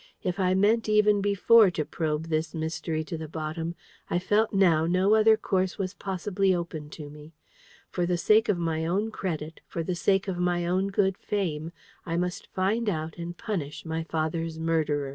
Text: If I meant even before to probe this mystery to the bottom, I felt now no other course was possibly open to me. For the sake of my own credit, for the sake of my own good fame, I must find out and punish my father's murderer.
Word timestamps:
If 0.23 0.39
I 0.39 0.55
meant 0.55 0.89
even 0.89 1.21
before 1.21 1.69
to 1.69 1.85
probe 1.85 2.29
this 2.29 2.55
mystery 2.55 3.03
to 3.03 3.19
the 3.19 3.27
bottom, 3.27 3.75
I 4.09 4.17
felt 4.17 4.51
now 4.51 4.87
no 4.87 5.13
other 5.13 5.37
course 5.37 5.77
was 5.77 5.93
possibly 5.93 6.55
open 6.55 6.89
to 6.97 7.07
me. 7.11 7.35
For 7.87 8.07
the 8.07 8.17
sake 8.17 8.49
of 8.49 8.57
my 8.57 8.83
own 8.83 9.11
credit, 9.11 9.61
for 9.67 9.83
the 9.83 9.93
sake 9.93 10.27
of 10.27 10.39
my 10.39 10.65
own 10.65 10.87
good 10.87 11.19
fame, 11.19 11.71
I 12.03 12.17
must 12.17 12.47
find 12.47 12.89
out 12.89 13.19
and 13.19 13.37
punish 13.37 13.85
my 13.85 14.03
father's 14.03 14.57
murderer. 14.57 15.09